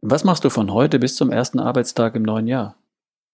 [0.00, 2.76] Was machst du von heute bis zum ersten Arbeitstag im neuen Jahr?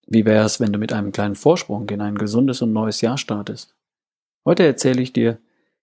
[0.06, 3.18] Wie wäre es, wenn du mit einem kleinen Vorsprung in ein gesundes und neues Jahr
[3.18, 3.74] startest?
[4.46, 5.36] Heute erzähle ich dir,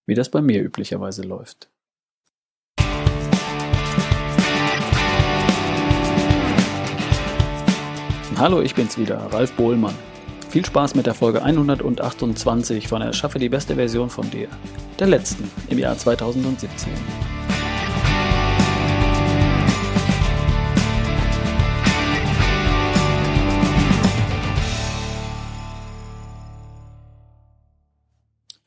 [0.07, 1.69] wie das bei mir üblicherweise läuft.
[8.37, 9.93] Hallo, ich bin's wieder, Ralf Bohlmann.
[10.49, 14.47] Viel Spaß mit der Folge 128 von Erschaffe die beste Version von dir,
[14.97, 16.91] der letzten im Jahr 2017.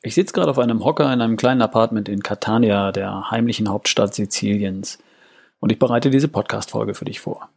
[0.06, 4.14] Ich sitze gerade auf einem Hocker in einem kleinen Apartment in Catania, der heimlichen Hauptstadt
[4.14, 4.98] Siziliens,
[5.60, 7.48] und ich bereite diese Podcast-Folge für dich vor.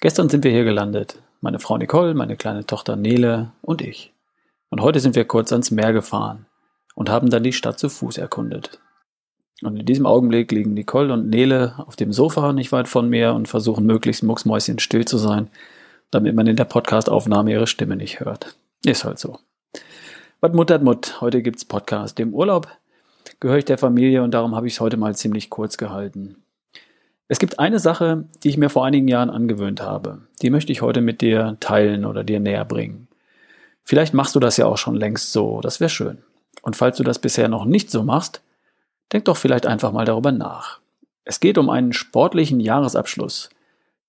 [0.00, 1.22] Gestern sind wir hier gelandet.
[1.40, 4.12] Meine Frau Nicole, meine kleine Tochter Nele und ich.
[4.70, 6.46] Und heute sind wir kurz ans Meer gefahren
[6.96, 8.80] und haben dann die Stadt zu Fuß erkundet.
[9.62, 13.34] Und in diesem Augenblick liegen Nicole und Nele auf dem Sofa nicht weit von mir
[13.34, 15.48] und versuchen möglichst mucksmäuschen still zu sein,
[16.10, 18.56] damit man in der Podcast-Aufnahme ihre Stimme nicht hört.
[18.84, 19.38] Ist halt so.
[20.40, 21.20] Was muttert Mut?
[21.20, 22.20] Heute gibt's Podcast.
[22.20, 22.68] Im Urlaub
[23.40, 26.36] gehöre ich der Familie und darum habe ich es heute mal ziemlich kurz gehalten.
[27.26, 30.20] Es gibt eine Sache, die ich mir vor einigen Jahren angewöhnt habe.
[30.40, 33.08] Die möchte ich heute mit dir teilen oder dir näher bringen.
[33.82, 35.60] Vielleicht machst du das ja auch schon längst so.
[35.60, 36.18] Das wäre schön.
[36.62, 38.40] Und falls du das bisher noch nicht so machst,
[39.12, 40.78] denk doch vielleicht einfach mal darüber nach.
[41.24, 43.50] Es geht um einen sportlichen Jahresabschluss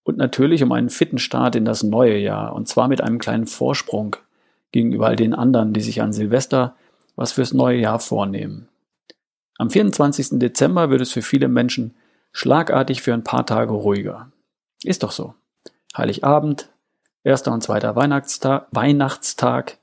[0.03, 3.47] und natürlich um einen fitten Start in das neue Jahr und zwar mit einem kleinen
[3.47, 4.15] Vorsprung
[4.71, 6.75] gegenüber all den anderen, die sich an Silvester
[7.15, 8.69] was fürs neue Jahr vornehmen.
[9.57, 10.39] Am 24.
[10.39, 11.93] Dezember wird es für viele Menschen
[12.31, 14.31] schlagartig für ein paar Tage ruhiger.
[14.83, 15.33] Ist doch so.
[15.97, 16.69] Heiligabend,
[17.25, 19.79] erster und zweiter Weihnachtstag, Weihnachtstag,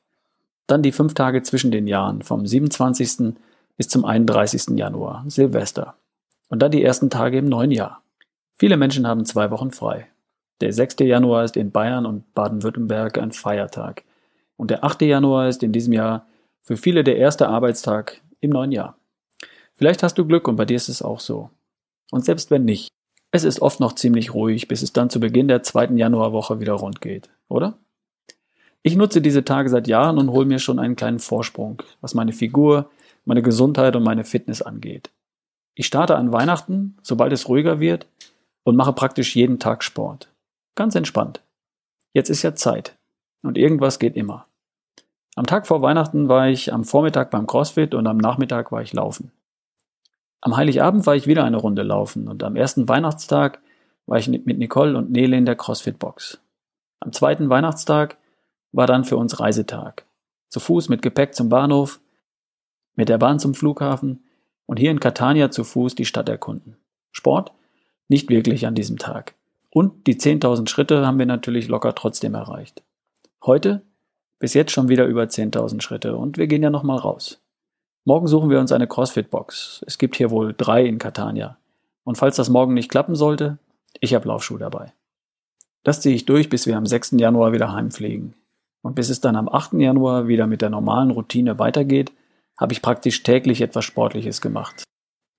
[0.67, 3.34] dann die fünf Tage zwischen den Jahren, vom 27.
[3.77, 4.79] bis zum 31.
[4.79, 5.95] Januar, Silvester.
[6.48, 8.03] Und dann die ersten Tage im neuen Jahr.
[8.55, 10.09] Viele Menschen haben zwei Wochen frei.
[10.62, 10.97] Der 6.
[11.01, 14.05] Januar ist in Bayern und Baden-Württemberg ein Feiertag.
[14.56, 15.02] Und der 8.
[15.02, 16.26] Januar ist in diesem Jahr
[16.62, 18.98] für viele der erste Arbeitstag im neuen Jahr.
[19.74, 21.50] Vielleicht hast du Glück und bei dir ist es auch so.
[22.11, 22.89] Und selbst wenn nicht,
[23.30, 26.72] es ist oft noch ziemlich ruhig, bis es dann zu Beginn der zweiten Januarwoche wieder
[26.72, 27.78] rund geht, oder?
[28.83, 32.33] Ich nutze diese Tage seit Jahren und hole mir schon einen kleinen Vorsprung, was meine
[32.33, 32.89] Figur,
[33.24, 35.11] meine Gesundheit und meine Fitness angeht.
[35.74, 38.06] Ich starte an Weihnachten, sobald es ruhiger wird,
[38.62, 40.28] und mache praktisch jeden Tag Sport.
[40.74, 41.42] Ganz entspannt.
[42.14, 42.95] Jetzt ist ja Zeit.
[43.46, 44.46] Und irgendwas geht immer.
[45.36, 48.92] Am Tag vor Weihnachten war ich am Vormittag beim CrossFit und am Nachmittag war ich
[48.92, 49.30] laufen.
[50.40, 53.61] Am Heiligabend war ich wieder eine Runde laufen und am ersten Weihnachtstag
[54.07, 56.40] war ich mit Nicole und Nele in der CrossFit-Box.
[56.98, 58.17] Am zweiten Weihnachtstag
[58.73, 60.05] war dann für uns Reisetag.
[60.48, 62.01] Zu Fuß mit Gepäck zum Bahnhof,
[62.96, 64.24] mit der Bahn zum Flughafen
[64.67, 66.78] und hier in Catania zu Fuß die Stadt erkunden.
[67.13, 67.52] Sport?
[68.08, 69.34] Nicht wirklich an diesem Tag.
[69.70, 72.83] Und die 10.000 Schritte haben wir natürlich locker trotzdem erreicht.
[73.45, 73.83] Heute
[74.39, 77.41] bis jetzt schon wieder über 10.000 Schritte und wir gehen ja nochmal raus.
[78.05, 79.85] Morgen suchen wir uns eine CrossFit-Box.
[79.86, 81.58] Es gibt hier wohl drei in Catania.
[82.05, 83.58] Und falls das morgen nicht klappen sollte,
[84.01, 84.92] ich habe Laufschuhe dabei.
[85.83, 87.13] Das ziehe ich durch, bis wir am 6.
[87.13, 88.35] Januar wieder heimfliegen.
[88.83, 89.75] Und bis es dann am 8.
[89.75, 92.13] Januar wieder mit der normalen Routine weitergeht,
[92.57, 94.85] habe ich praktisch täglich etwas Sportliches gemacht.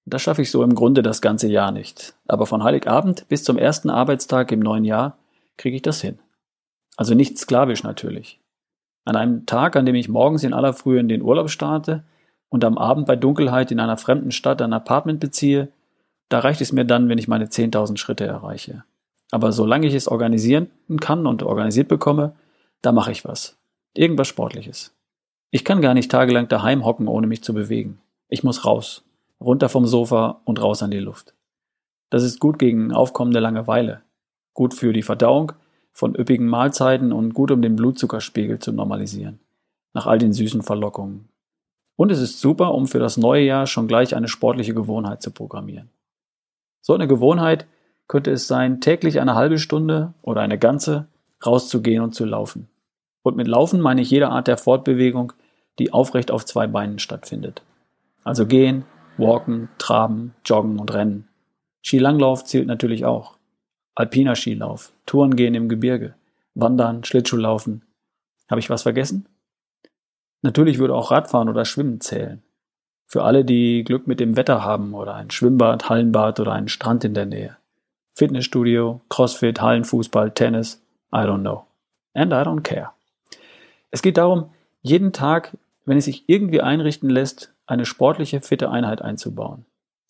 [0.06, 2.16] Das schaffe ich so im Grunde das ganze Jahr nicht.
[2.28, 5.18] Aber von Heiligabend bis zum ersten Arbeitstag im neuen Jahr
[5.58, 6.20] kriege ich das hin.
[6.98, 8.40] Also nicht sklavisch natürlich.
[9.06, 12.04] An einem Tag, an dem ich morgens in aller Frühe in den Urlaub starte
[12.50, 15.70] und am Abend bei Dunkelheit in einer fremden Stadt ein Apartment beziehe,
[16.28, 18.84] da reicht es mir dann, wenn ich meine 10.000 Schritte erreiche.
[19.32, 20.70] Aber solange ich es organisieren
[21.00, 22.36] kann und organisiert bekomme,
[22.82, 23.58] da mache ich was.
[23.94, 24.94] Irgendwas Sportliches.
[25.52, 28.00] Ich kann gar nicht tagelang daheim hocken, ohne mich zu bewegen.
[28.28, 29.04] Ich muss raus.
[29.40, 31.34] Runter vom Sofa und raus an die Luft.
[32.10, 34.02] Das ist gut gegen aufkommende Langeweile.
[34.54, 35.54] Gut für die Verdauung
[35.98, 39.40] von üppigen Mahlzeiten und gut um den Blutzuckerspiegel zu normalisieren.
[39.94, 41.28] Nach all den süßen Verlockungen.
[41.96, 45.32] Und es ist super, um für das neue Jahr schon gleich eine sportliche Gewohnheit zu
[45.32, 45.90] programmieren.
[46.82, 47.66] So eine Gewohnheit
[48.08, 51.08] könnte es sein, täglich eine halbe Stunde oder eine ganze
[51.44, 52.70] rauszugehen und zu laufen.
[53.24, 55.34] Und mit Laufen meine ich jede Art der Fortbewegung,
[55.80, 57.64] die aufrecht auf zwei Beinen stattfindet.
[58.24, 58.86] Also gehen,
[59.18, 61.28] walken, traben, joggen und rennen.
[61.82, 63.37] Skilanglauf zählt natürlich auch
[63.98, 66.14] alpiner Skilauf, Touren gehen im Gebirge,
[66.54, 67.82] Wandern, Schlittschuhlaufen.
[68.48, 69.28] Habe ich was vergessen?
[70.44, 72.44] Natürlich würde auch Radfahren oder Schwimmen zählen.
[73.08, 77.06] Für alle, die Glück mit dem Wetter haben oder ein Schwimmbad, Hallenbad oder einen Strand
[77.06, 77.58] in der Nähe.
[78.14, 80.80] Fitnessstudio, Crossfit, Hallenfußball, Tennis,
[81.12, 81.66] I don't know.
[82.14, 82.92] And I don't care.
[83.90, 84.52] Es geht darum,
[84.84, 89.66] jeden Tag, wenn es sich irgendwie einrichten lässt, eine sportliche, fitte Einheit einzubauen.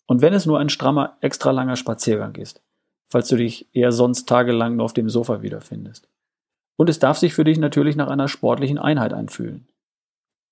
[0.06, 2.60] Und wenn es nur ein strammer, extra langer Spaziergang ist.
[3.08, 6.08] Falls du dich eher sonst tagelang nur auf dem Sofa wiederfindest.
[6.76, 9.66] Und es darf sich für dich natürlich nach einer sportlichen Einheit anfühlen.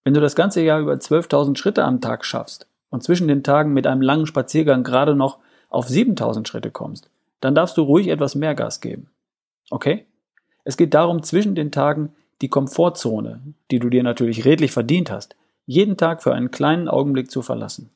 [0.04, 3.72] Wenn du das ganze Jahr über 12.000 Schritte am Tag schaffst und zwischen den Tagen
[3.72, 5.38] mit einem langen Spaziergang gerade noch
[5.68, 7.10] auf 7.000 Schritte kommst,
[7.40, 9.10] dann darfst du ruhig etwas mehr Gas geben.
[9.70, 10.06] Okay?
[10.64, 15.36] Es geht darum, zwischen den Tagen die Komfortzone, die du dir natürlich redlich verdient hast,
[15.64, 17.90] jeden Tag für einen kleinen Augenblick zu verlassen.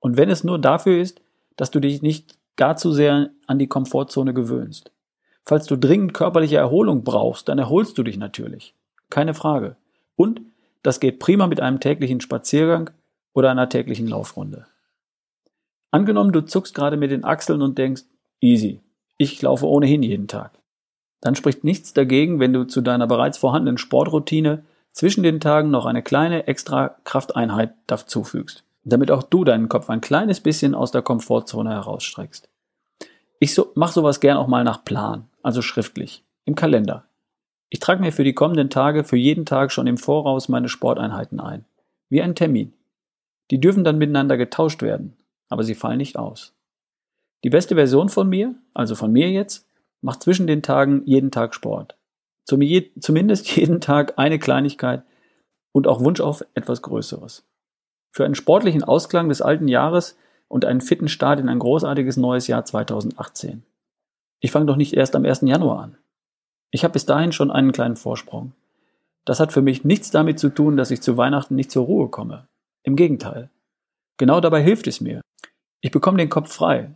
[0.00, 1.20] Und wenn es nur dafür ist,
[1.56, 4.90] dass du dich nicht gar zu sehr an die Komfortzone gewöhnst.
[5.44, 8.74] Falls du dringend körperliche Erholung brauchst, dann erholst du dich natürlich.
[9.10, 9.76] Keine Frage.
[10.16, 10.40] Und
[10.82, 12.90] das geht prima mit einem täglichen Spaziergang
[13.32, 14.66] oder einer täglichen Laufrunde.
[15.90, 18.02] Angenommen, du zuckst gerade mit den Achseln und denkst,
[18.40, 18.80] easy,
[19.18, 20.52] ich laufe ohnehin jeden Tag.
[21.20, 25.86] Dann spricht nichts dagegen, wenn du zu deiner bereits vorhandenen Sportroutine zwischen den Tagen noch
[25.86, 31.02] eine kleine extra Krafteinheit dazufügst, damit auch du deinen Kopf ein kleines bisschen aus der
[31.02, 32.48] Komfortzone herausstreckst.
[33.44, 37.04] Ich so, mache sowas gern auch mal nach Plan, also schriftlich, im Kalender.
[37.68, 41.40] Ich trage mir für die kommenden Tage für jeden Tag schon im Voraus meine Sporteinheiten
[41.40, 41.66] ein,
[42.08, 42.72] wie ein Termin.
[43.50, 45.18] Die dürfen dann miteinander getauscht werden,
[45.50, 46.54] aber sie fallen nicht aus.
[47.44, 49.68] Die beste Version von mir, also von mir jetzt,
[50.00, 51.98] macht zwischen den Tagen jeden Tag Sport.
[52.46, 55.02] Zumindest jeden Tag eine Kleinigkeit
[55.70, 57.46] und auch Wunsch auf etwas Größeres.
[58.10, 60.16] Für einen sportlichen Ausklang des alten Jahres
[60.54, 63.64] und einen fitten Start in ein großartiges neues Jahr 2018.
[64.38, 65.40] Ich fange doch nicht erst am 1.
[65.40, 65.96] Januar an.
[66.70, 68.52] Ich habe bis dahin schon einen kleinen Vorsprung.
[69.24, 72.08] Das hat für mich nichts damit zu tun, dass ich zu Weihnachten nicht zur Ruhe
[72.08, 72.46] komme.
[72.84, 73.50] Im Gegenteil.
[74.16, 75.22] Genau dabei hilft es mir.
[75.80, 76.94] Ich bekomme den Kopf frei.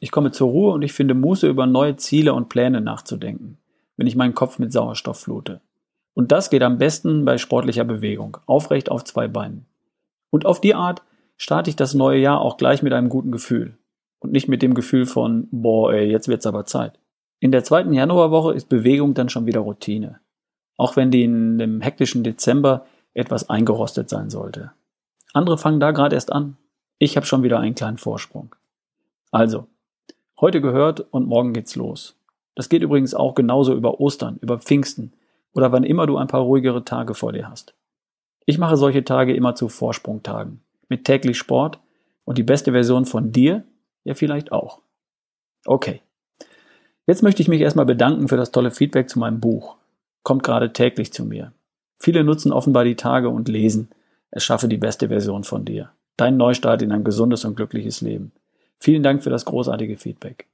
[0.00, 3.56] Ich komme zur Ruhe und ich finde Muße, über neue Ziele und Pläne nachzudenken,
[3.96, 5.62] wenn ich meinen Kopf mit Sauerstoff flute.
[6.12, 9.64] Und das geht am besten bei sportlicher Bewegung, aufrecht auf zwei Beinen.
[10.28, 11.00] Und auf die Art
[11.38, 13.78] starte ich das neue Jahr auch gleich mit einem guten Gefühl.
[14.18, 16.98] Und nicht mit dem Gefühl von, boah, ey, jetzt wird's aber Zeit.
[17.40, 20.20] In der zweiten Januarwoche ist Bewegung dann schon wieder Routine.
[20.76, 24.72] Auch wenn die in dem hektischen Dezember etwas eingerostet sein sollte.
[25.32, 26.56] Andere fangen da gerade erst an.
[26.98, 28.54] Ich habe schon wieder einen kleinen Vorsprung.
[29.30, 29.66] Also,
[30.40, 32.16] heute gehört und morgen geht's los.
[32.56, 35.12] Das geht übrigens auch genauso über Ostern, über Pfingsten
[35.52, 37.74] oder wann immer du ein paar ruhigere Tage vor dir hast.
[38.46, 41.78] Ich mache solche Tage immer zu Vorsprungtagen, mit täglich Sport
[42.24, 43.64] und die beste Version von dir
[44.04, 44.80] ja vielleicht auch.
[45.66, 46.00] Okay.
[47.06, 49.76] Jetzt möchte ich mich erstmal bedanken für das tolle Feedback zu meinem Buch.
[50.22, 51.52] Kommt gerade täglich zu mir.
[51.96, 53.88] Viele nutzen offenbar die Tage und lesen.
[54.30, 55.90] Es schaffe die beste Version von dir.
[56.16, 58.32] Dein Neustart in ein gesundes und glückliches Leben.
[58.78, 60.46] Vielen Dank für das großartige Feedback.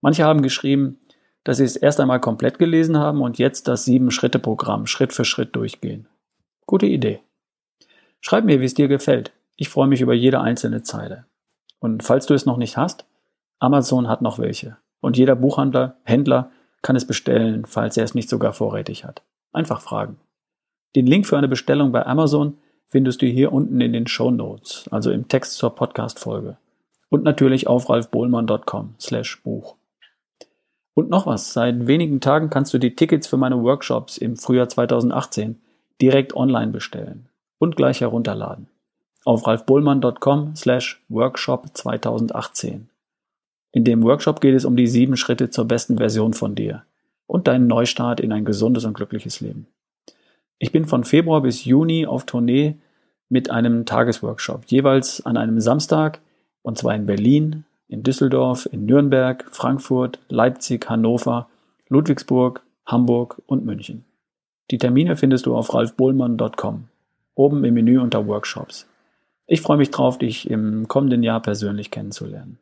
[0.00, 0.98] Manche haben geschrieben,
[1.44, 5.56] dass sie es erst einmal komplett gelesen haben und jetzt das Sieben-Schritte-Programm Schritt für Schritt
[5.56, 6.06] durchgehen.
[6.66, 7.20] Gute Idee.
[8.20, 9.32] Schreib mir, wie es dir gefällt.
[9.60, 11.26] Ich freue mich über jede einzelne Zeile.
[11.80, 13.04] Und falls du es noch nicht hast,
[13.58, 14.78] Amazon hat noch welche.
[15.02, 19.20] Und jeder Buchhandler, Händler kann es bestellen, falls er es nicht sogar vorrätig hat.
[19.52, 20.16] Einfach fragen.
[20.96, 24.88] Den Link für eine Bestellung bei Amazon findest du hier unten in den Show Notes,
[24.90, 26.56] also im Text zur Podcast-Folge.
[27.10, 29.76] Und natürlich auf ralfbohlmann.com slash Buch.
[30.94, 34.70] Und noch was, seit wenigen Tagen kannst du die Tickets für meine Workshops im Frühjahr
[34.70, 35.60] 2018
[36.00, 37.28] direkt online bestellen
[37.58, 38.70] und gleich herunterladen.
[39.24, 42.88] Auf ralfbohlmann.com slash Workshop 2018.
[43.72, 46.84] In dem Workshop geht es um die sieben Schritte zur besten Version von dir
[47.26, 49.66] und deinen Neustart in ein gesundes und glückliches Leben.
[50.58, 52.76] Ich bin von Februar bis Juni auf Tournee
[53.28, 56.20] mit einem Tagesworkshop, jeweils an einem Samstag,
[56.62, 61.48] und zwar in Berlin, in Düsseldorf, in Nürnberg, Frankfurt, Leipzig, Hannover,
[61.88, 64.04] Ludwigsburg, Hamburg und München.
[64.70, 66.88] Die Termine findest du auf ralfbohlmann.com,
[67.34, 68.89] oben im Menü unter Workshops.
[69.52, 72.60] Ich freue mich drauf, dich im kommenden Jahr persönlich kennenzulernen.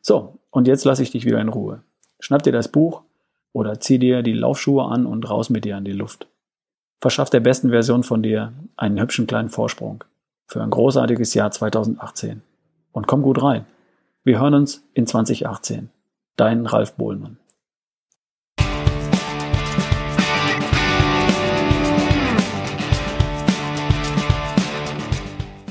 [0.00, 1.82] So, und jetzt lasse ich dich wieder in Ruhe.
[2.18, 3.02] Schnapp dir das Buch
[3.52, 6.28] oder zieh dir die Laufschuhe an und raus mit dir an die Luft.
[6.98, 10.02] Verschaff der besten Version von dir einen hübschen kleinen Vorsprung
[10.46, 12.40] für ein großartiges Jahr 2018.
[12.92, 13.66] Und komm gut rein.
[14.24, 15.90] Wir hören uns in 2018.
[16.36, 17.36] Dein Ralf Bohlmann.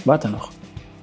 [0.05, 0.49] Warte noch.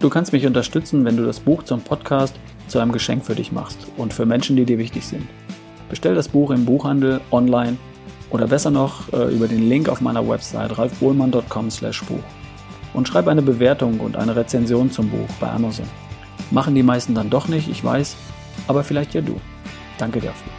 [0.00, 2.35] Du kannst mich unterstützen, wenn du das Buch zum Podcast
[2.69, 5.26] zu einem Geschenk für dich machst und für Menschen, die dir wichtig sind.
[5.88, 7.76] Bestell das Buch im Buchhandel, online
[8.31, 12.23] oder besser noch äh, über den Link auf meiner Website ralfbohlmann.com/buch
[12.95, 15.87] und schreib eine Bewertung und eine Rezension zum Buch bei Amazon.
[16.50, 18.17] Machen die meisten dann doch nicht, ich weiß,
[18.67, 19.40] aber vielleicht ja du.
[19.99, 20.58] Danke dafür.